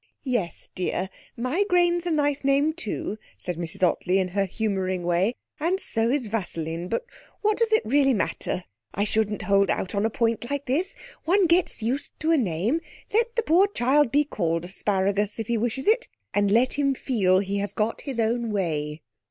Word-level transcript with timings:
'Yes, 0.23 0.71
dear, 0.73 1.11
Mygraine's 1.37 2.07
a 2.07 2.09
nice 2.09 2.43
name, 2.43 2.73
too,' 2.73 3.19
said 3.37 3.55
Mrs 3.57 3.83
Ottley, 3.83 4.17
in 4.17 4.29
her 4.29 4.45
humouring 4.45 5.03
way, 5.03 5.35
'and 5.59 5.79
so 5.79 6.09
is 6.09 6.25
Vaselyn. 6.25 6.87
But 6.87 7.05
what 7.43 7.55
does 7.59 7.71
it 7.71 7.85
really 7.85 8.15
matter? 8.15 8.63
I 8.95 9.03
shouldn't 9.03 9.43
hold 9.43 9.69
out 9.69 9.93
on 9.93 10.03
a 10.03 10.09
point 10.09 10.49
like 10.49 10.65
this. 10.65 10.95
One 11.25 11.45
gets 11.45 11.83
used 11.83 12.19
to 12.21 12.31
a 12.31 12.37
name. 12.39 12.81
Let 13.13 13.35
the 13.35 13.43
poor 13.43 13.67
child 13.67 14.11
be 14.11 14.23
called 14.23 14.65
Asparagus 14.65 15.37
if 15.37 15.45
he 15.45 15.55
wishes 15.59 15.87
it, 15.87 16.07
and 16.33 16.49
let 16.49 16.79
him 16.79 16.95
feel 16.95 17.37
he 17.37 17.59
has 17.59 17.71
got 17.71 18.01
his 18.01 18.19
own 18.19 18.49
way.' 18.51 19.03